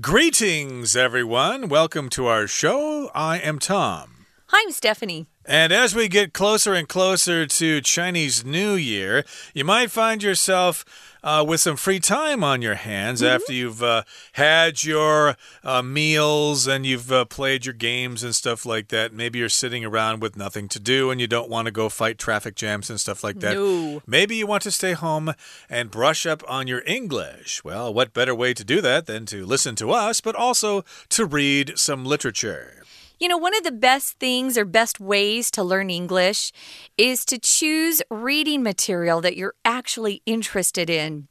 [0.00, 1.68] Greetings, everyone.
[1.68, 3.10] Welcome to our show.
[3.16, 4.17] I am Tom.
[4.50, 5.26] Hi, I'm Stephanie.
[5.44, 10.86] And as we get closer and closer to Chinese New Year, you might find yourself
[11.22, 13.34] uh, with some free time on your hands mm -hmm.
[13.34, 18.64] after you've uh, had your uh, meals and you've uh, played your games and stuff
[18.64, 19.12] like that.
[19.12, 22.18] Maybe you're sitting around with nothing to do and you don't want to go fight
[22.18, 23.54] traffic jams and stuff like that.
[23.54, 24.00] No.
[24.06, 25.34] Maybe you want to stay home
[25.68, 27.64] and brush up on your English.
[27.64, 31.26] Well, what better way to do that than to listen to us, but also to
[31.26, 32.78] read some literature?
[33.18, 36.52] You know, one of the best things or best ways to learn English
[36.96, 41.26] is to choose reading material that you're actually interested in.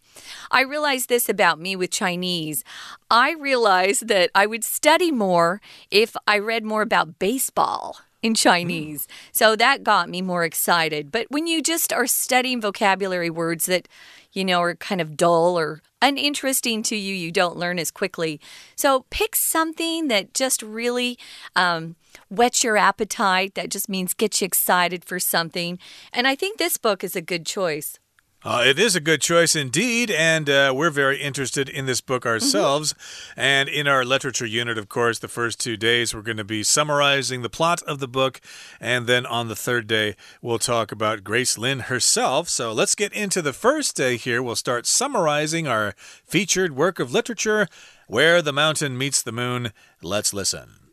[0.52, 2.66] I realized this about me with Chinese.
[3.10, 9.08] I realized that I would study more if I read more about baseball in Chinese.
[9.32, 11.12] So that got me more excited.
[11.12, 13.88] But when you just are studying vocabulary words that,
[14.34, 18.40] you know, are kind of dull or uninteresting to you, you don't learn as quickly.
[18.76, 21.18] So pick something that just really
[21.56, 21.96] um,
[22.30, 23.56] whets your appetite.
[23.56, 25.80] That just means get you excited for something.
[26.12, 28.00] And I think this book is a good choice.
[28.48, 32.26] Uh, it is a good choice indeed, and uh, we're very interested in this book
[32.26, 32.94] ourselves.
[32.94, 33.42] Mm -hmm.
[33.42, 36.64] And in our literature unit, of course, the first two days we're going to be
[36.64, 38.40] summarizing the plot of the book,
[38.80, 42.48] and then on the third day we'll talk about Grace Lin herself.
[42.48, 44.42] So let's get into the first day here.
[44.42, 45.94] We'll start summarizing our
[46.26, 47.68] featured work of literature,
[48.08, 49.72] Where the Mountain Meets the Moon.
[50.02, 50.87] Let's listen.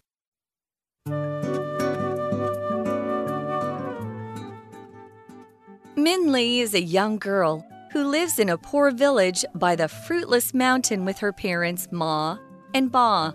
[6.04, 10.52] Min Li is a young girl who lives in a poor village by the fruitless
[10.52, 12.36] mountain with her parents Ma
[12.74, 13.34] and Ba.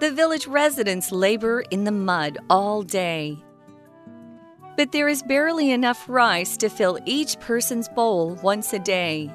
[0.00, 3.38] The village residents labor in the mud all day.
[4.76, 9.32] But there is barely enough rice to fill each person's bowl once a day.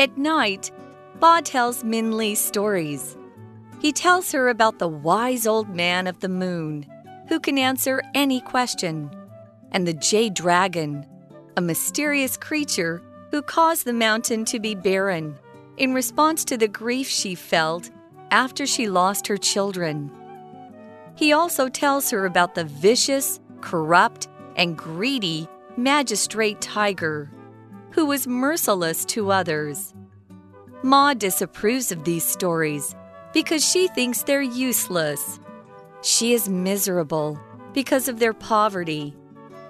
[0.00, 0.72] At night,
[1.20, 3.16] Ba tells Min Li stories.
[3.80, 6.86] He tells her about the wise old man of the moon,
[7.28, 9.12] who can answer any question,
[9.70, 11.06] and the jade dragon
[11.58, 13.02] a mysterious creature
[13.32, 15.36] who caused the mountain to be barren
[15.76, 17.90] in response to the grief she felt
[18.30, 20.08] after she lost her children.
[21.16, 27.28] He also tells her about the vicious, corrupt, and greedy magistrate tiger,
[27.90, 29.94] who was merciless to others.
[30.84, 32.94] Ma disapproves of these stories
[33.32, 35.40] because she thinks they're useless.
[36.02, 37.36] She is miserable
[37.72, 39.16] because of their poverty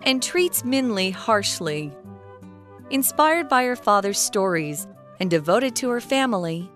[0.03, 1.93] and treats Min Li harshly.
[2.91, 4.87] Inspired by her father's stories
[5.21, 6.71] and devoted to her family,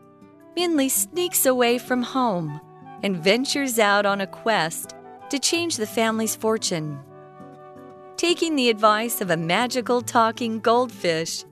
[0.54, 2.60] Min Li sneaks away from home
[3.02, 4.94] and ventures out on a quest
[5.30, 7.00] to change the family's fortune.
[8.16, 11.44] Taking the advice of a magical talking goldfish,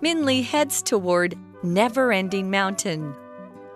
[0.00, 3.14] Min Li heads toward Never Ending Mountain,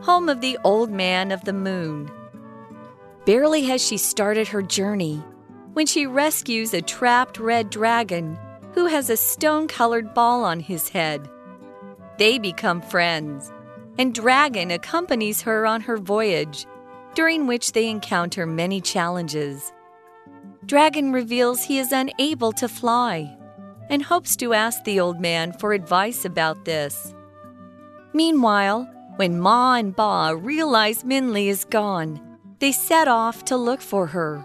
[0.01, 2.11] home of the Old Man of the Moon.
[3.27, 5.23] Barely has she started her journey
[5.79, 8.37] when she rescues a trapped red dragon
[8.73, 11.31] who has a stone colored ball on his head.
[12.19, 13.53] They become friends,
[13.97, 16.67] and Dragon accompanies her on her voyage,
[17.15, 19.73] during which they encounter many challenges.
[20.67, 23.39] Dragon reveals he is unable to fly
[23.89, 27.15] and hopes to ask the old man for advice about this.
[28.13, 28.83] Meanwhile,
[29.15, 32.21] when Ma and Ba realize Min Li is gone,
[32.59, 34.45] they set off to look for her.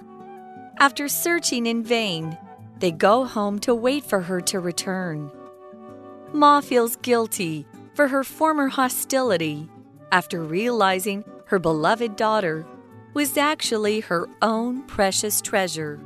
[0.79, 2.37] After searching in vain,
[2.79, 5.31] they go home to wait for her to return.
[6.33, 9.69] Ma feels guilty for her former hostility
[10.11, 12.65] after realizing her beloved daughter
[13.13, 15.99] was actually her own precious treasure.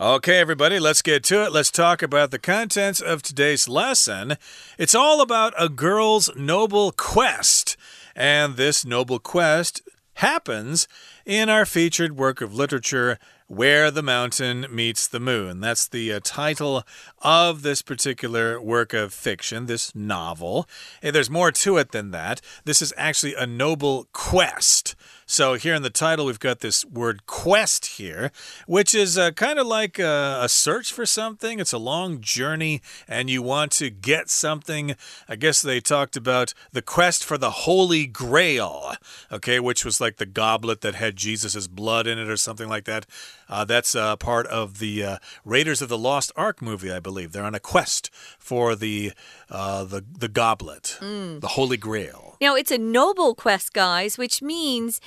[0.00, 1.52] Okay, everybody, let's get to it.
[1.52, 4.36] Let's talk about the contents of today's lesson.
[4.78, 7.76] It's all about a girl's noble quest.
[8.16, 9.82] And this noble quest
[10.14, 10.88] happens
[11.30, 15.60] in our featured work of literature, Where the Mountain Meets the Moon.
[15.60, 16.82] That's the uh, title
[17.22, 20.68] of this particular work of fiction, this novel.
[21.00, 22.40] And there's more to it than that.
[22.64, 24.96] This is actually a noble quest.
[25.30, 28.32] So here in the title, we've got this word quest here,
[28.66, 31.60] which is uh, kind of like a, a, search for something.
[31.60, 34.96] It's a long journey and you want to get something.
[35.28, 38.94] I guess they talked about the quest for the Holy Grail,
[39.30, 42.86] okay, which was like the goblet that had Jesus's blood in it or something like
[42.86, 43.06] that.
[43.50, 47.32] Uh, that's uh, part of the uh, Raiders of the Lost Ark movie, I believe.
[47.32, 48.08] They're on a quest
[48.38, 49.12] for the
[49.50, 51.40] uh, the the goblet, mm.
[51.40, 52.36] the Holy Grail.
[52.40, 55.00] Now, it's a noble quest, guys, which means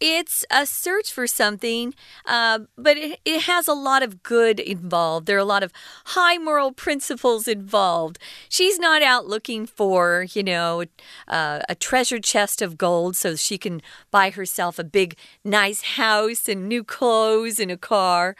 [0.00, 1.94] It's a search for something,
[2.24, 5.26] uh, but it, it has a lot of good involved.
[5.26, 5.72] There are a lot of
[6.06, 8.18] high moral principles involved.
[8.48, 10.84] She's not out looking for, you know,
[11.28, 16.48] uh, a treasure chest of gold so she can buy herself a big, nice house
[16.48, 18.36] and new clothes and a car.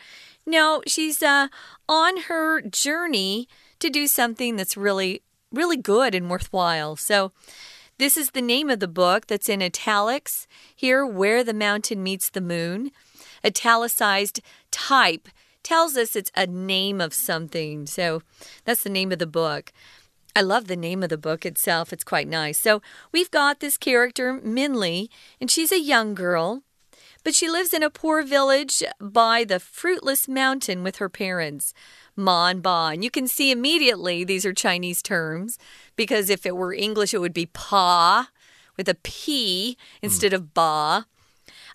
[0.46, 1.48] No, she's uh,
[1.86, 3.48] on her journey
[3.80, 5.22] to do something that's really,
[5.52, 6.96] really good and worthwhile.
[6.96, 7.32] So,
[8.00, 12.30] this is the name of the book that's in italics here, Where the Mountain Meets
[12.30, 12.92] the Moon.
[13.44, 15.28] Italicized type
[15.62, 17.86] tells us it's a name of something.
[17.86, 18.22] So
[18.64, 19.70] that's the name of the book.
[20.34, 21.92] I love the name of the book itself.
[21.92, 22.58] It's quite nice.
[22.58, 22.80] So
[23.12, 26.62] we've got this character, Minli, and she's a young girl.
[27.22, 31.74] But she lives in a poor village by the fruitless mountain with her parents,
[32.16, 32.94] And Ba.
[32.98, 35.58] You can see immediately these are Chinese terms
[35.96, 38.30] because if it were English, it would be Pa
[38.76, 40.36] with a P instead mm.
[40.36, 41.06] of Ba.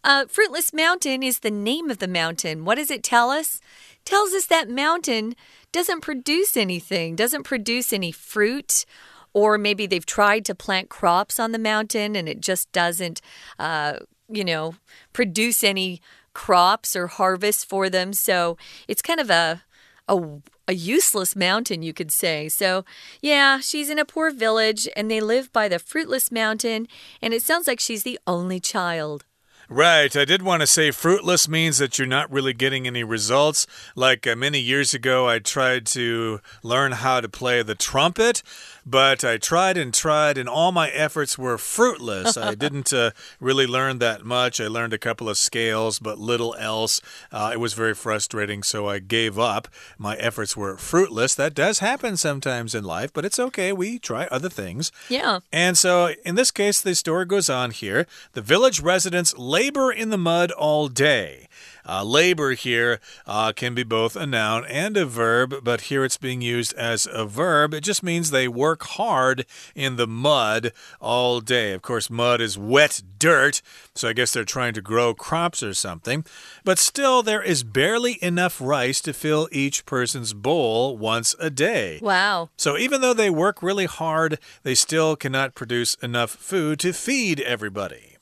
[0.04, 2.64] Uh, Fruitless Mountain is the name of the mountain.
[2.64, 3.60] What does it tell us?
[4.06, 5.36] tells us that mountain
[5.72, 8.86] doesn't produce anything, doesn't produce any fruit
[9.34, 13.20] or maybe they've tried to plant crops on the mountain and it just doesn't
[13.60, 13.98] uh,
[14.30, 14.76] you know,
[15.12, 16.02] produce any
[16.34, 18.14] crops or harvest for them.
[18.14, 19.64] So it's kind of a
[20.08, 20.22] a,
[20.68, 22.50] a useless mountain, you could say.
[22.50, 22.86] So,
[23.22, 26.88] yeah, she's in a poor village and they live by the fruitless mountain,
[27.22, 29.26] and it sounds like she's the only child.
[29.70, 30.16] Right.
[30.16, 33.66] I did want to say fruitless means that you're not really getting any results.
[33.96, 38.44] Like uh, many years ago, I tried to learn how to play the trumpet.
[38.88, 42.38] But I tried and tried, and all my efforts were fruitless.
[42.38, 44.62] I didn't uh, really learn that much.
[44.62, 47.02] I learned a couple of scales, but little else.
[47.32, 49.68] Uh, it was very frustrating, so I gave up.
[49.98, 51.34] My efforts were fruitless.
[51.34, 53.74] That does happen sometimes in life, but it's okay.
[53.74, 54.92] We try other things.
[55.10, 55.40] Yeah.
[55.52, 58.06] And so in this case, the story goes on here.
[58.34, 61.48] The village residents labor in the mud all day.
[61.88, 66.18] Uh, labor here uh, can be both a noun and a verb, but here it's
[66.18, 67.74] being used as a verb.
[67.74, 71.72] It just means they work hard in the mud all day.
[71.72, 73.62] Of course, mud is wet dirt,
[73.94, 76.26] so I guess they're trying to grow crops or something.
[76.66, 82.00] But still, there is barely enough rice to fill each person's bowl once a day.
[82.02, 82.50] Wow.
[82.58, 87.40] So even though they work really hard, they still cannot produce enough food to feed
[87.40, 88.15] everybody.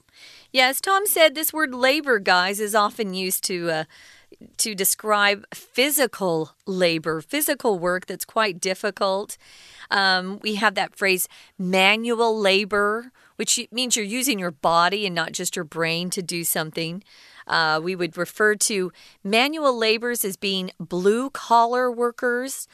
[0.53, 3.71] Yes, Tom said this word labor, guys, is often used to.
[3.71, 3.83] Uh,
[4.57, 9.38] to describe physical labor, physical work that's quite difficult.
[9.89, 15.31] Um, we have that phrase manual labor, which means you're using your body and not
[15.31, 17.03] just your brain to do something.
[17.47, 18.91] Uh, we would refer to
[19.23, 22.67] manual labors as being blue collar workers,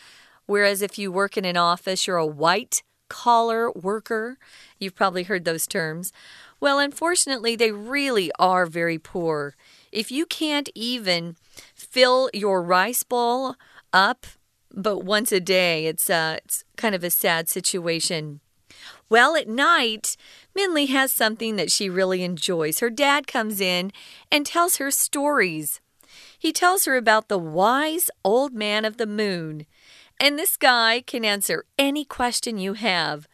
[0.47, 4.37] whereas if you work in an office, you're a white collar worker.
[4.79, 6.13] You've probably heard those terms.
[6.59, 9.55] Well, unfortunately, they really are very poor.
[9.91, 11.35] If you can't even
[11.73, 13.55] fill your rice bowl
[13.93, 14.25] up
[14.71, 18.39] but once a day, it's, uh, it's kind of a sad situation.
[19.09, 20.15] Well, at night,
[20.55, 22.79] Minli has something that she really enjoys.
[22.79, 23.91] Her dad comes in
[24.31, 25.81] and tells her stories.
[26.37, 29.65] He tells her about the wise old man of the moon.
[30.19, 33.27] And this guy can answer any question you have.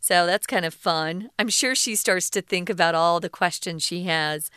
[0.00, 1.28] So that's kind of fun.
[1.38, 4.50] I'm sure she starts to think about all the questions she has.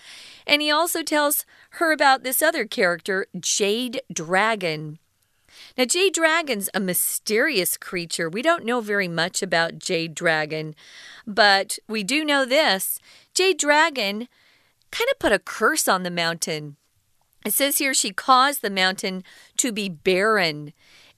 [0.47, 4.99] And he also tells her about this other character, Jade Dragon.
[5.77, 8.29] Now, Jade Dragon's a mysterious creature.
[8.29, 10.75] We don't know very much about Jade Dragon,
[11.27, 12.99] but we do know this
[13.33, 14.27] Jade Dragon
[14.91, 16.77] kind of put a curse on the mountain.
[17.45, 19.23] It says here she caused the mountain
[19.57, 20.73] to be barren.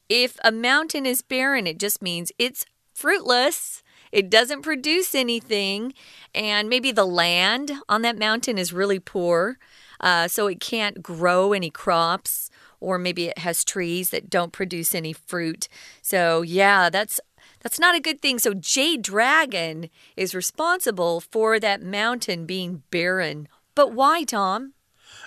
[0.09, 3.83] If a mountain is barren, it just means it's fruitless.
[4.15, 5.93] It doesn't produce anything,
[6.33, 9.59] and maybe the land on that mountain is really poor,
[9.99, 14.95] uh, so it can't grow any crops, or maybe it has trees that don't produce
[14.95, 15.67] any fruit.
[16.01, 17.19] So, yeah, that's
[17.59, 18.39] that's not a good thing.
[18.39, 23.49] So, Jade Dragon is responsible for that mountain being barren.
[23.75, 24.74] But why, Tom?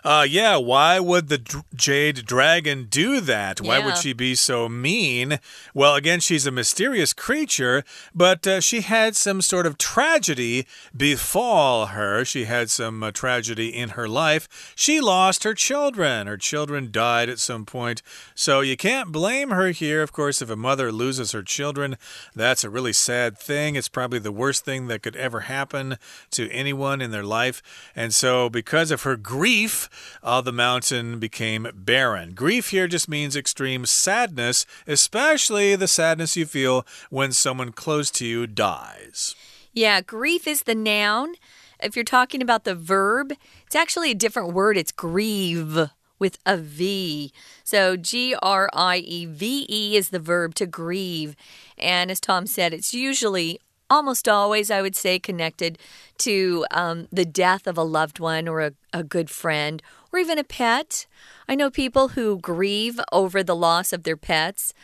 [0.09, 3.61] Uh, yeah, why would the Jade Dragon do that?
[3.61, 3.85] Why yeah.
[3.85, 5.39] would she be so mean?
[5.75, 7.85] Well, again, she's a mysterious creature,
[8.15, 12.25] but uh, she had some sort of tragedy befall her.
[12.25, 14.73] She had some uh, tragedy in her life.
[14.75, 16.27] She lost her children.
[16.27, 18.01] Her children died at some point.
[18.35, 20.03] So you can't blame her here.
[20.03, 21.99] Of course, if a mother loses her children,
[22.35, 23.77] that's a really sad thing.
[23.77, 25.99] It's probably the worst thing that could ever happen
[26.31, 27.63] to anyone in their life.
[27.95, 29.91] And so, because of her grief,
[30.23, 32.35] uh, the mountain became barren.
[32.35, 38.27] Grief here just means extreme sadness, especially the sadness you feel when someone close to
[38.27, 39.35] you dies.
[39.73, 41.35] Yeah, grief is the noun.
[41.81, 43.33] if you're talking about the verb,
[43.67, 44.77] it's actually a different word.
[44.77, 47.33] It's grieve with a V.
[47.63, 51.37] So G R I E V E is the verb to grieve.
[51.77, 55.79] And as Tom said, it's usually almost always, I would say, connected
[56.19, 60.39] to um, the death of a loved one or a, a good friend or even
[60.39, 61.07] a pet.
[61.49, 64.75] I know people who grieve over the loss of their pets.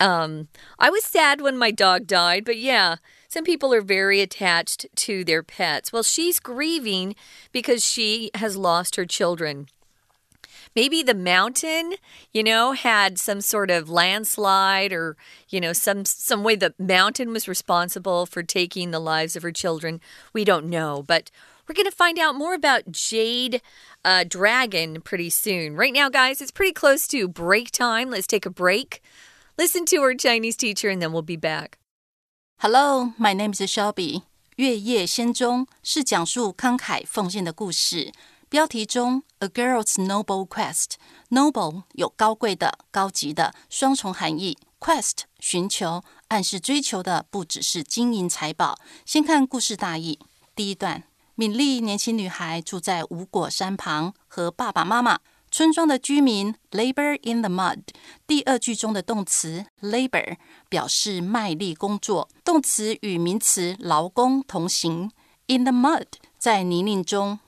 [0.00, 0.48] Um,
[0.78, 2.96] I was sad when my dog died, but yeah,
[3.28, 5.92] some people are very attached to their pets.
[5.92, 7.14] Well, she's grieving
[7.50, 9.68] because she has lost her children.
[10.75, 11.95] Maybe the mountain,
[12.33, 15.15] you know, had some sort of landslide or,
[15.49, 19.51] you know, some some way the mountain was responsible for taking the lives of her
[19.51, 20.01] children.
[20.33, 21.31] We don't know, but
[21.67, 23.61] we're going to find out more about Jade
[24.05, 25.75] uh, Dragon pretty soon.
[25.75, 28.09] Right now, guys, it's pretty close to break time.
[28.09, 29.01] Let's take a break.
[29.57, 31.77] Listen to our Chinese teacher, and then we'll be back.
[32.59, 34.23] Hello, my name is Shelby。
[34.55, 38.11] 月夜仙踪是讲述慷慨奉献的故事。
[38.52, 48.78] 标题中，A girl's noble quest，noble 有高贵的、高级的双重含义，quest 寻求，暗示追求的不只是金银财宝。
[49.06, 50.18] 先看故事大意。
[50.54, 51.04] 第一段，
[51.34, 55.20] 敏丽年轻女孩住在无果山旁，和爸爸妈妈。
[55.50, 57.80] 村庄的居民 labor in the mud。
[58.26, 60.36] 第二句中的动词 labor
[60.68, 65.10] 表示卖力工作，动词与名词劳工同形。
[65.46, 66.04] In the mud
[66.36, 67.38] 在泥泞中。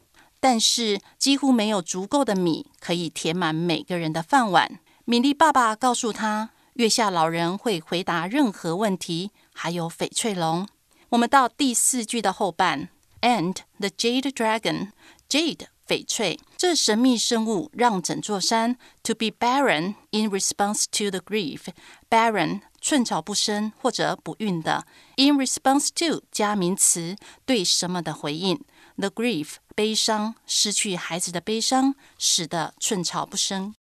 [0.45, 4.79] 但是几乎没有足够的米可以填满每个人的饭碗。
[5.07, 10.69] 米粒爸爸告诉他，月下老人会回答任何问题，还有翡翠龙。
[11.09, 12.91] 我们到第四句的后半
[13.23, 24.87] ，and the jade dragon，jade 翡翠，这神秘生物让整座山 to be barren in response to the grief，barren 寸草不生或者不孕的
[25.17, 28.61] ，in response to 加名词对什么的回应。
[28.98, 33.76] The grief，悲伤，失去孩子的悲伤，使得寸草不生。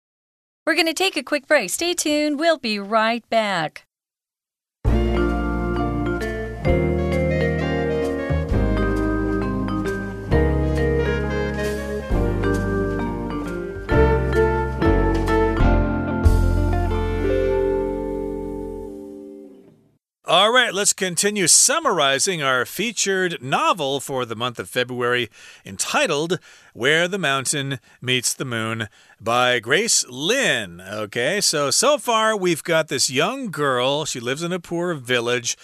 [0.65, 1.69] We're going to take a quick break.
[1.69, 2.37] Stay tuned.
[2.37, 3.83] We'll be right back.
[20.74, 25.30] Right, let's continue summarizing our featured novel for the month of February
[25.64, 26.38] entitled
[26.72, 28.88] Where the Mountain Meets the Moon
[29.20, 30.80] by Grace Lin.
[30.80, 34.04] Okay, so so far we've got this young girl.
[34.04, 35.56] She lives in a poor village.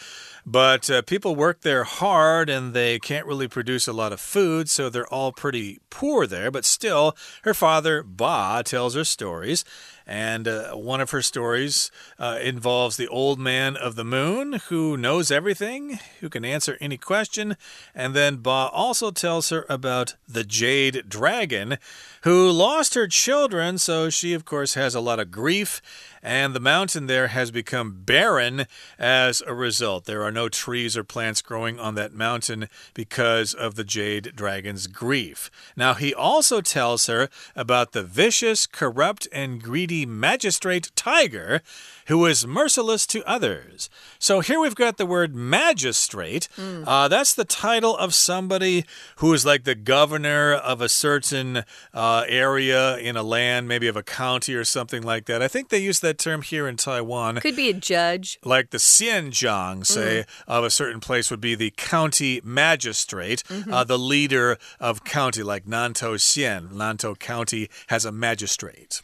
[0.47, 4.71] But uh, people work there hard and they can't really produce a lot of food,
[4.71, 6.51] so they're all pretty poor there.
[6.51, 9.65] But still, her father, Ba, tells her stories.
[10.11, 14.97] And uh, one of her stories uh, involves the old man of the moon who
[14.97, 17.57] knows everything, who can answer any question.
[17.95, 21.79] And then Ba also tells her about the jade dragon
[22.23, 23.79] who lost her children.
[23.79, 25.81] So she, of course, has a lot of grief
[26.23, 28.67] and the mountain there has become barren
[28.99, 30.05] as a result.
[30.05, 34.87] There are no trees or plants growing on that mountain because of the jade dragon's
[34.87, 35.51] grief.
[35.77, 41.63] Now, he also tells her about the vicious, corrupt, and greedy magistrate tiger
[42.11, 43.89] who is merciless to others.
[44.19, 46.49] So here we've got the word magistrate.
[46.57, 46.83] Mm.
[46.85, 48.85] Uh, that's the title of somebody
[49.17, 51.63] who is like the governor of a certain
[51.95, 55.41] uh, area in a land, maybe of a county or something like that.
[55.41, 57.37] I think they use that term here in Taiwan.
[57.37, 58.41] Could be a judge.
[58.45, 60.27] Like the xianzhang, say, mm.
[60.49, 63.73] of a certain place would be the county magistrate, mm -hmm.
[63.73, 66.71] uh, the leader of county, like Nantou Xian.
[66.73, 69.01] Nantou County has a magistrate.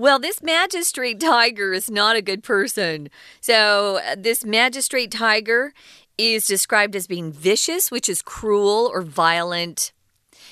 [0.00, 3.10] Well, this magistrate tiger is not a good person.
[3.42, 5.74] So, uh, this magistrate tiger
[6.16, 9.92] is described as being vicious, which is cruel or violent.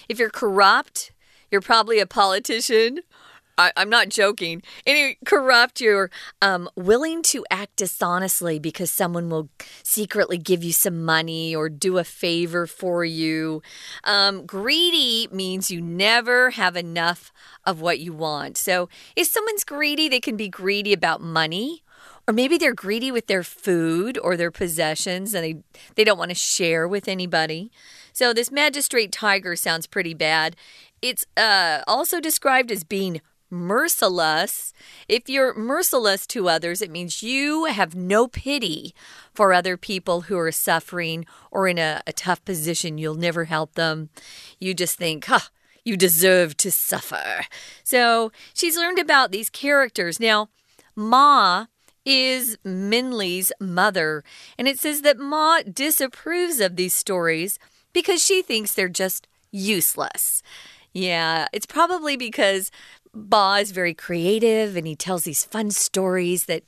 [0.07, 1.12] If you're corrupt,
[1.50, 2.99] you're probably a politician
[3.59, 4.62] I, am not joking.
[4.87, 6.11] Any corrupt, you're
[6.41, 9.49] um, willing to act dishonestly because someone will
[9.83, 13.61] secretly give you some money or do a favor for you.
[14.05, 17.33] Um, greedy means you never have enough
[17.65, 18.57] of what you want.
[18.57, 21.83] So if someone's greedy, they can be greedy about money.
[22.29, 25.62] Or maybe they're greedy with their food or their possessions and they,
[25.95, 27.73] they don't want to share with anybody.
[28.12, 30.57] So, this magistrate tiger sounds pretty bad.
[31.00, 34.73] It's uh, also described as being merciless.
[35.09, 38.95] If you're merciless to others, it means you have no pity
[39.33, 42.99] for other people who are suffering or in a, a tough position.
[42.99, 44.11] You'll never help them.
[44.59, 45.40] You just think, huh,
[45.85, 47.45] you deserve to suffer.
[47.83, 50.21] So she's learned about these characters.
[50.21, 50.49] Now,
[50.95, 51.67] Ma
[52.05, 54.25] is Minli's mother,
[54.57, 57.59] and it says that Ma disapproves of these stories
[57.93, 60.43] because she thinks they're just useless.
[60.93, 62.71] Yeah, it's probably because
[63.15, 66.65] Ba is very creative and he tells these fun stories that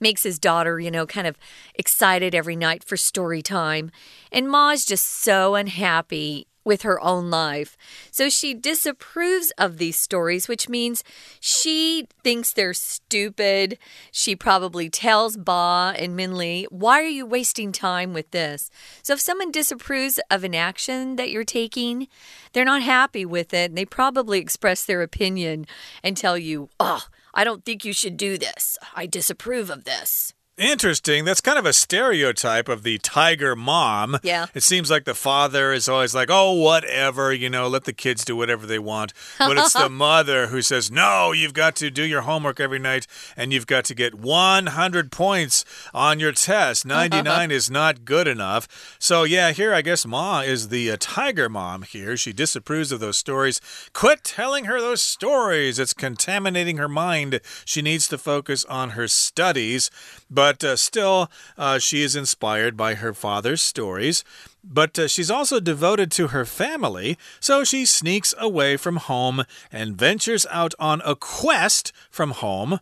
[0.00, 1.36] makes his daughter, you know, kind of
[1.74, 3.90] excited every night for story time.
[4.32, 7.78] And Ma's just so unhappy with her own life.
[8.10, 11.02] So she disapproves of these stories, which means
[11.40, 13.78] she thinks they're stupid.
[14.12, 18.70] She probably tells Ba and Minli, Why are you wasting time with this?
[19.02, 22.06] So if someone disapproves of an action that you're taking,
[22.52, 23.70] they're not happy with it.
[23.70, 25.66] And they probably express their opinion
[26.04, 28.76] and tell you, Oh, I don't think you should do this.
[28.94, 30.34] I disapprove of this.
[30.58, 31.24] Interesting.
[31.24, 34.18] That's kind of a stereotype of the tiger mom.
[34.24, 34.46] Yeah.
[34.54, 38.24] It seems like the father is always like, oh, whatever, you know, let the kids
[38.24, 39.12] do whatever they want.
[39.38, 43.06] But it's the mother who says, no, you've got to do your homework every night
[43.36, 46.84] and you've got to get 100 points on your test.
[46.84, 48.96] 99 is not good enough.
[48.98, 52.16] So, yeah, here I guess Ma is the uh, tiger mom here.
[52.16, 53.60] She disapproves of those stories.
[53.92, 55.78] Quit telling her those stories.
[55.78, 57.40] It's contaminating her mind.
[57.64, 59.88] She needs to focus on her studies.
[60.28, 64.24] But uh, still, uh, she is inspired by her father's stories.
[64.64, 69.96] But uh, she's also devoted to her family, so she sneaks away from home and
[69.96, 72.80] ventures out on a quest from home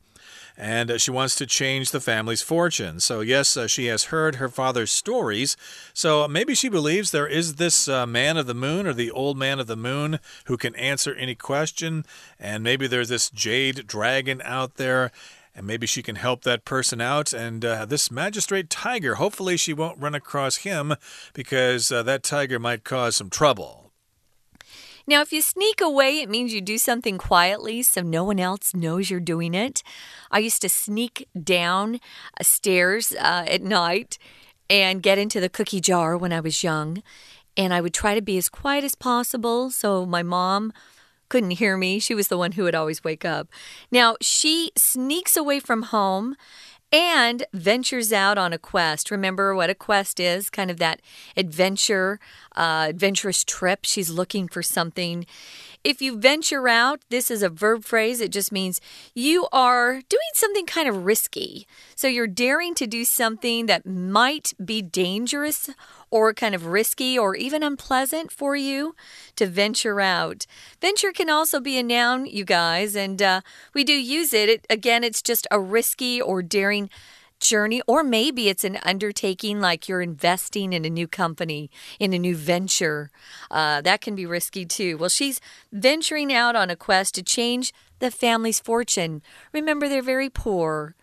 [0.57, 3.01] and uh, she wants to change the family's fortune.
[3.01, 5.57] So, yes, uh, she has heard her father's stories.
[5.93, 9.37] So, maybe she believes there is this uh, man of the moon or the old
[9.37, 12.05] man of the moon who can answer any question.
[12.41, 15.13] And maybe there's this jade dragon out there
[15.57, 17.33] and maybe she can help that person out.
[17.33, 20.95] And uh, this magistrate tiger, hopefully, she won't run across him
[21.33, 23.91] because uh, that tiger might cause some trouble.
[25.09, 28.75] Now, if you sneak away, it means you do something quietly so no one else
[28.75, 29.83] knows you're doing it.
[30.31, 32.01] I used to sneak down
[32.39, 34.19] uh, stairs uh, at night
[34.69, 37.03] and get into the cookie jar when I was young.
[37.57, 40.73] And I would try to be as quiet as possible so my mom
[41.29, 41.99] couldn't hear me.
[41.99, 43.49] She was the one who would always wake up.
[43.91, 46.37] Now, she sneaks away from home
[46.93, 49.11] and ventures out on a quest.
[49.11, 51.03] Remember what a quest is kind of that
[51.37, 52.21] adventure,
[52.55, 53.81] uh, adventurous trip.
[53.83, 55.27] She's looking for something.
[55.83, 58.21] If you venture out, this is a verb phrase.
[58.21, 58.81] It just means
[59.15, 61.67] you are doing something kind of risky.
[61.95, 65.71] So you're daring to do something that might be dangerous
[66.11, 68.95] or kind of risky or even unpleasant for you
[69.37, 70.47] to venture out.
[70.81, 73.41] Venture can also be a noun, you guys, and uh,
[73.75, 74.49] we do use it.
[74.49, 74.67] it.
[74.71, 76.91] Again, it's just a risky or daring
[77.39, 82.19] journey, or maybe it's an undertaking like you're investing in a new company, in a
[82.19, 83.11] new venture.
[83.51, 84.97] Uh, that can be risky too.
[84.97, 85.41] Well, she's
[85.73, 89.23] venturing out on a quest to change the family's fortune.
[89.53, 90.96] Remember, they're very poor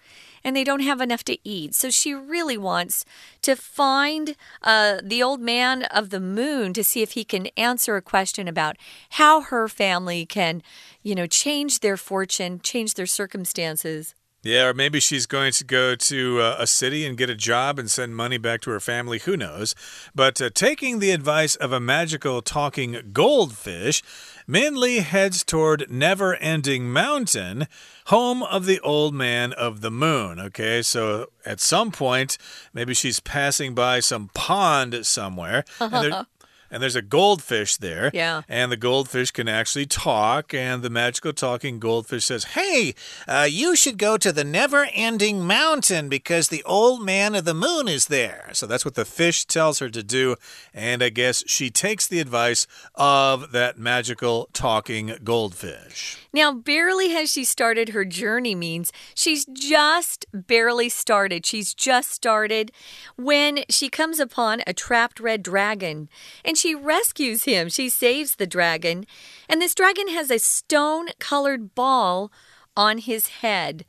[0.44, 1.76] and they don't have enough to eat.
[1.76, 3.06] So she really wants
[3.42, 7.96] to find uh, the old man of the moon to see if he can answer
[7.96, 8.78] a question about
[9.12, 10.62] how her family can,
[11.02, 14.16] you know, change their fortune, change their circumstances.
[14.44, 17.80] Yeah, or maybe she's going to go to uh, a city and get a job
[17.80, 19.20] and send money back to her family.
[19.20, 19.74] Who knows?
[20.14, 24.04] But uh, taking the advice of a magical talking goldfish,
[24.48, 27.68] Minli heads toward Never Ending Mountain,
[28.08, 30.40] home of the old man of the moon.
[30.40, 32.38] Okay, so at some point,
[32.74, 35.64] maybe she's passing by some pond somewhere.
[35.80, 36.26] and
[36.74, 38.10] and there's a goldfish there.
[38.16, 38.42] Yeah.
[38.50, 40.56] And the goldfish can actually talk.
[40.56, 42.96] And the magical talking goldfish says, Hey,
[43.28, 47.54] uh, you should go to the never ending mountain because the old man of the
[47.54, 48.50] moon is there.
[48.54, 50.36] So that's what the fish tells her to do.
[50.74, 56.18] And I guess she takes the advice of that magical talking goldfish.
[56.34, 61.46] Now, barely has she started her journey means she's just barely started.
[61.46, 62.72] She's just started
[63.16, 66.10] when she comes upon a trapped red dragon
[66.44, 67.68] and she rescues him.
[67.70, 69.06] She saves the dragon.
[69.50, 72.32] And this dragon has a stone colored ball
[72.78, 73.86] on his head.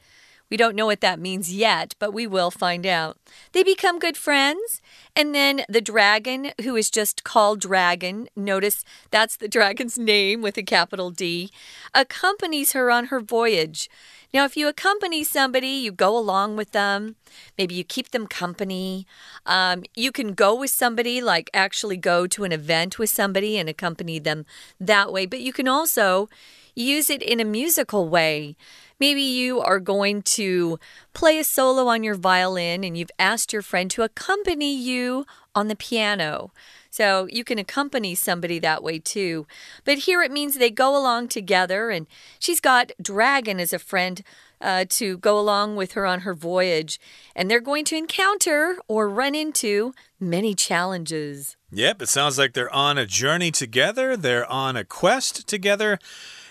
[0.50, 3.18] We don't know what that means yet, but we will find out.
[3.52, 4.80] They become good friends.
[5.16, 10.56] And then the dragon, who is just called Dragon, notice that's the dragon's name with
[10.56, 11.50] a capital D,
[11.94, 13.88] accompanies her on her voyage.
[14.34, 17.14] Now, if you accompany somebody, you go along with them,
[17.56, 19.06] maybe you keep them company.
[19.46, 23.68] Um, you can go with somebody, like actually go to an event with somebody and
[23.68, 24.44] accompany them
[24.80, 26.28] that way, but you can also
[26.74, 28.56] use it in a musical way.
[28.98, 30.80] Maybe you are going to
[31.12, 35.68] play a solo on your violin and you've asked your friend to accompany you on
[35.68, 36.50] the piano.
[36.94, 39.48] So you can accompany somebody that way too.
[39.84, 42.06] But here it means they go along together, and
[42.38, 44.22] she's got Dragon as a friend.
[44.60, 46.98] Uh, to go along with her on her voyage,
[47.36, 51.56] and they're going to encounter or run into many challenges.
[51.70, 55.98] Yep, it sounds like they're on a journey together, they're on a quest together.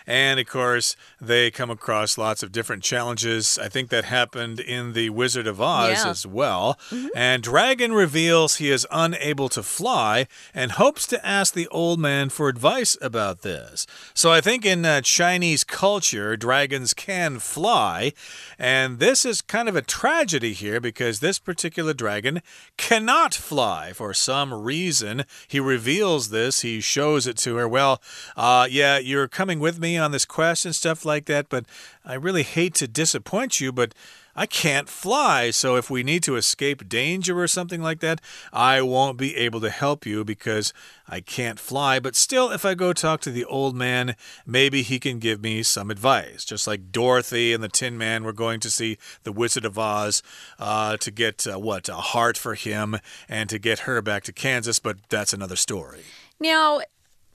[0.05, 3.57] And of course, they come across lots of different challenges.
[3.57, 6.09] I think that happened in The Wizard of Oz yeah.
[6.09, 6.77] as well.
[6.91, 7.09] Mm -hmm.
[7.15, 12.29] And Dragon reveals he is unable to fly and hopes to ask the old man
[12.29, 13.87] for advice about this.
[14.13, 18.13] So I think in uh, Chinese culture, dragons can fly.
[18.59, 22.41] And this is kind of a tragedy here because this particular dragon
[22.77, 25.23] cannot fly for some reason.
[25.47, 27.67] He reveals this, he shows it to her.
[27.67, 28.01] Well,
[28.35, 31.65] uh, yeah, you're coming with me on this quest and stuff like that, but
[32.06, 33.93] I really hate to disappoint you, but
[34.36, 35.51] I can't fly.
[35.51, 38.19] So if we need to escape danger or something like that,
[38.51, 40.73] I won't be able to help you because
[41.08, 41.99] I can't fly.
[41.99, 45.62] But still, if I go talk to the old man, maybe he can give me
[45.62, 46.45] some advice.
[46.45, 50.23] Just like Dorothy and the Tin Man were going to see the Wizard of Oz
[50.58, 51.88] uh, to get uh, what?
[51.88, 52.97] A heart for him
[53.29, 56.03] and to get her back to Kansas, but that's another story.
[56.39, 56.82] Now,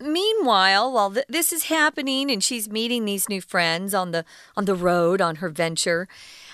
[0.01, 4.25] meanwhile, while th this is happening and she's meeting these new friends on the
[4.57, 6.09] on the road on her venture,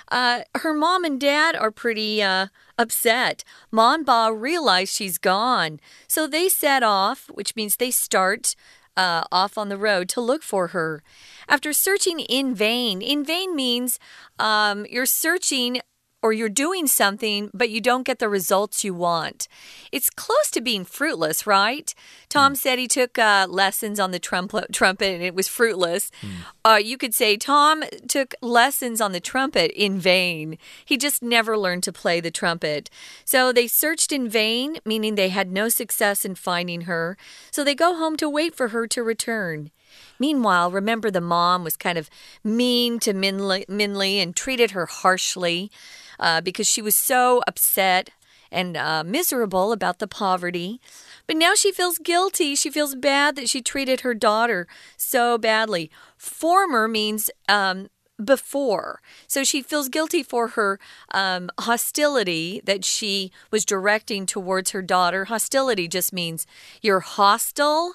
[0.09, 2.47] uh, her mom and dad are pretty uh,
[2.79, 3.45] upset.
[3.71, 8.55] Ma and Ba realize she's gone, so they set off, which means they start
[8.97, 11.03] uh, off on the road to look for her.
[11.49, 13.99] After searching in vain, in vain means
[14.39, 15.81] um, you're searching
[16.25, 19.47] or you're doing something, but you don't get the results you want.
[19.93, 21.95] It's close to being fruitless, right?
[22.31, 22.57] Tom mm.
[22.57, 26.11] said he took uh, lessons on the trumpet, trumpet and it was fruitless.
[26.23, 26.31] Mm.
[26.65, 30.57] Uh, you could say Tom took lessons on the trumpet in vain.
[30.83, 32.89] He just never learned to play the trumpet.
[33.27, 37.19] So they searched in vain, meaning they had no success in finding her.
[37.51, 39.71] So they go home to wait for her to return.
[40.19, 42.09] Meanwhile, remember the mom was kind of
[42.43, 45.71] mean to Minli, Minli and treated her harshly
[46.19, 48.11] uh, because she was so upset
[48.51, 50.81] and uh, miserable about the poverty.
[51.27, 52.55] But now she feels guilty.
[52.55, 55.91] She feels bad that she treated her daughter so badly.
[56.17, 57.89] Former means um,
[58.23, 59.01] before.
[59.27, 60.79] So she feels guilty for her
[61.13, 65.27] um, hostility that she was directing towards her daughter.
[65.27, 66.47] Hostility just means
[66.81, 67.95] you're hostile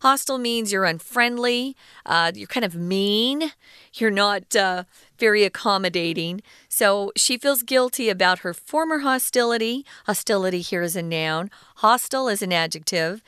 [0.00, 3.52] Hostile means you're unfriendly, uh, you're kind of mean,
[3.94, 4.84] you're not uh,
[5.18, 6.42] very accommodating.
[6.68, 9.84] So she feels guilty about her former hostility.
[10.06, 13.22] Hostility here is a noun, hostile is an adjective.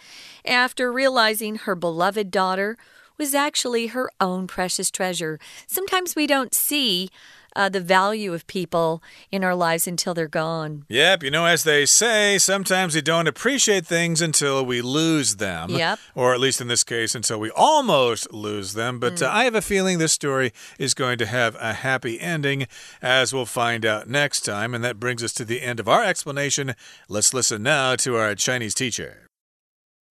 [0.44, 2.76] After realizing her beloved daughter
[3.18, 5.38] was actually her own precious treasure.
[5.66, 7.10] Sometimes we don't see
[7.57, 10.85] uh, the value of people in our lives until they're gone.
[10.89, 15.69] Yep, you know, as they say, sometimes we don't appreciate things until we lose them.
[15.69, 15.99] Yep.
[16.15, 18.99] Or at least in this case, until we almost lose them.
[18.99, 19.27] But mm.
[19.27, 22.67] uh, I have a feeling this story is going to have a happy ending,
[23.01, 24.73] as we'll find out next time.
[24.73, 26.75] And that brings us to the end of our explanation.
[27.07, 29.27] Let's listen now to our Chinese teacher.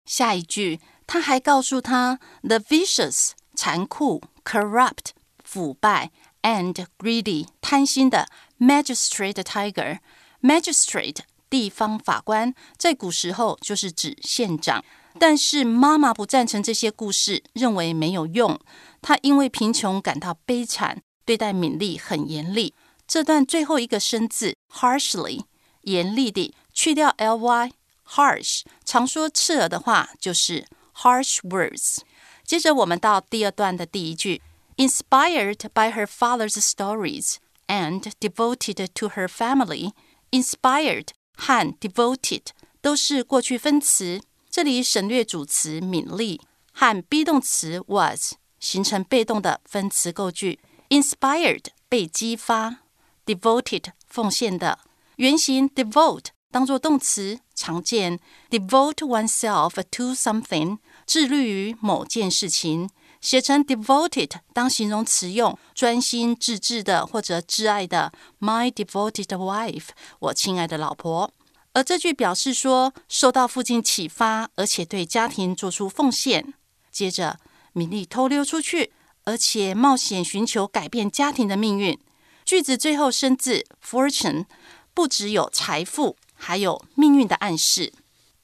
[0.05, 5.11] 下一句，他还告诉他，the vicious 残酷、corrupt
[5.45, 6.11] 腐败
[6.48, 10.00] and greedy 贪心的 magistrate tiger
[10.42, 11.18] magistrate
[11.50, 14.82] 地方法官，在古时候就是指县长。
[15.20, 18.58] 但是妈妈不赞成这些故事，认为没有用。
[19.02, 22.74] 她因为贫穷感到悲惨，对待敏丽很严厉。
[23.06, 25.42] 这段最后一个生字 harshly
[25.82, 27.72] 严厉地去掉 ly
[28.08, 31.98] harsh，常说刺耳的话就是 harsh words。
[32.46, 34.42] 接着我们到第二段的第一句。
[34.77, 39.93] Inspired by her father's stories and devoted to her family,
[40.31, 42.47] inspired 和 devoted
[42.81, 46.41] 都是过去分词，这里省略主词敏丽
[46.73, 50.59] 和 be 动词 was，形成被动的分词构句。
[50.89, 52.79] Inspired 被激发，
[53.25, 54.79] devoted 奉献的，
[55.17, 58.19] 原形 devote 当做动词，常见
[58.51, 62.91] devote oneself to something，致力于某件事情。
[63.28, 68.14] 写成 devoted 当形容词用，专心致志的或者挚爱的。
[68.40, 69.88] My devoted wife，
[70.20, 71.34] 我亲爱的老婆。
[71.74, 76.54] 而这句表示说受到父亲启发，而且对家庭做出奉献。
[76.90, 77.38] 接着，
[77.74, 78.94] 米莉偷溜出去，
[79.26, 82.00] 而且冒险寻求改变家庭的命运。
[82.46, 84.46] 句子最后生字 fortune，
[84.94, 87.92] 不只有财富，还有命运的暗示。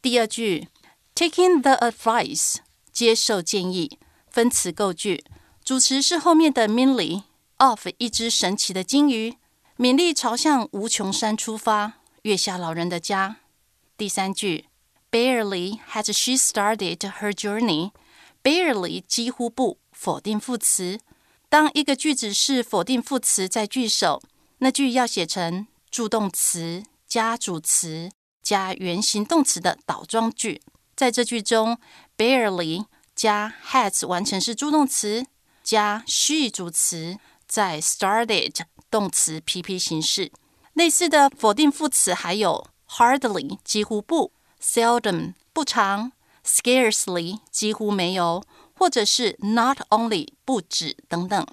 [0.01, 0.67] 第二句
[1.15, 2.55] ，taking the advice，
[2.91, 3.97] 接受建议。
[4.33, 5.23] 分词构句，
[5.63, 9.37] 主词是后面的 Minli，of 一只神奇的金鱼。
[9.75, 13.35] 敏丽朝向无穷山出发，月下老人的家。
[13.95, 14.65] 第三句
[15.11, 17.91] Barely has she started her journey.
[18.41, 20.99] Barely 几乎不否定副词。
[21.47, 24.19] 当一个句子是否定副词在句首，
[24.57, 28.09] 那句要写成助动词加主词
[28.41, 30.63] 加原形动词的倒装句。
[30.95, 31.77] 在这句中
[32.17, 32.85] ，barely
[33.15, 35.25] 加 has 完成式助动词
[35.63, 38.53] 加 she 主词，在 started
[38.89, 40.31] 动词 PP 形式。
[40.73, 46.11] 类似的否定副词还有 hardly 几乎不，seldom 不常
[46.43, 51.45] ，scarcely 几乎没有，或者是 not only 不止等等。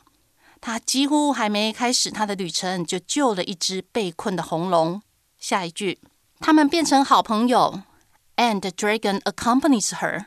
[0.63, 5.03] 他几乎还没开始他的旅程，就救了一只被困的红龙。
[5.39, 6.01] 下一句，
[6.39, 7.83] 他们变成好朋友。
[8.37, 10.27] And dragon accompanies her.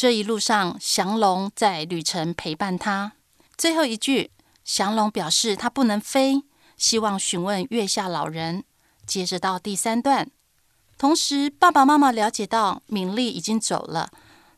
[0.00, 3.12] 这一路上，降龙在旅程陪伴他。
[3.58, 4.30] 最后一句，
[4.64, 6.42] 降龙表示他不能飞，
[6.78, 8.64] 希望询问月下老人。
[9.06, 10.30] 接着到第三段，
[10.96, 14.10] 同时爸爸妈妈了解到敏丽已经走了，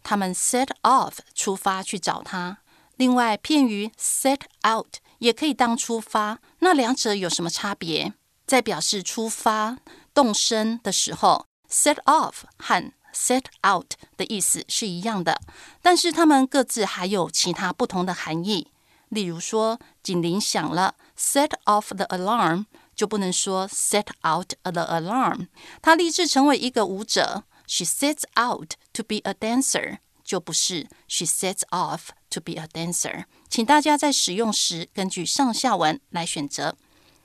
[0.04, 2.58] 他们 set off 出发去找他。
[2.94, 8.14] 另外，片语 set out 也可以当出发，那两者有什么差别？
[8.46, 9.78] 在表示出发、
[10.14, 15.40] 动身的时候，set off 和 set out 的意思是一样的，
[15.80, 18.68] 但是它们各自还有其他不同的含义。
[19.08, 22.64] 例如说，警铃响了，set off the alarm，
[22.96, 25.48] 就不能说 set out the alarm。
[25.82, 29.98] 他立志成为一个舞者，she sets out to be a dancer。
[30.24, 33.24] 就不是 she sets off to be a dancer。
[33.50, 36.74] 请大家在使用时根据上下文来选择。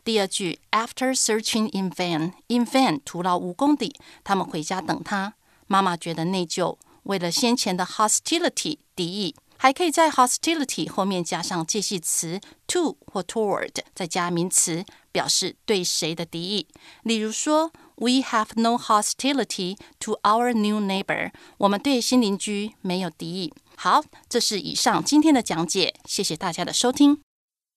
[0.04, 3.95] 第二句，After searching in vain，in vain 徒劳无功地，
[4.26, 5.36] 他们回家等他。
[5.68, 16.68] 妈妈觉得内疚，为了先前的 hostility 敌意，还可以在 hostility 后面加上介系词 to 或 toward，再加名词表示对谁的敌意。
[17.04, 17.72] 例如说。
[18.00, 21.32] We have no hostility to our new neighbor。
[21.58, 23.52] 我们对新邻居没有敌意。
[23.76, 27.27] 好，这是以上今天的讲解，谢谢大家的收听。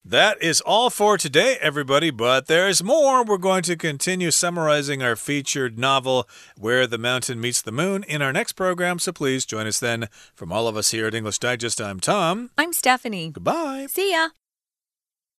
[0.03, 3.23] That is all for today, everybody, but there's more.
[3.23, 8.19] We're going to continue summarizing our featured novel, Where the Mountain Meets the Moon, in
[8.23, 10.09] our next program, so please join us then.
[10.33, 12.49] From all of us here at English Digest, I'm Tom.
[12.57, 13.29] I'm Stephanie.
[13.29, 13.85] Goodbye.
[13.89, 14.29] See ya.